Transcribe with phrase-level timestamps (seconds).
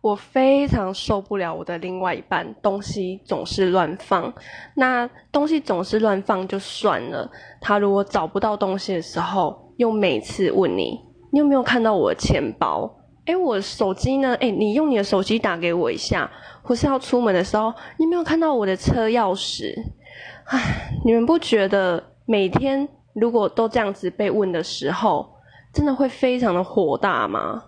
[0.00, 4.32] 我非常受不了我的另外一半东西总是乱放。
[4.74, 11.00] 那东西总是乱放就算了他如果找不到东西的时候又每次问你
[11.32, 12.88] 你有没有看到我的钱包？
[13.26, 14.34] 诶我手机呢？
[14.36, 16.30] 诶你用你的手机打给我一下
[16.62, 19.74] 或是要出门的时候你有没有看到我的车钥匙？
[20.44, 25.28] 唉你们不觉得每天如果都这样子被问的时候
[25.72, 27.64] 真的会非常的火大吗？